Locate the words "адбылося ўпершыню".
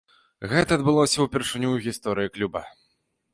0.79-1.67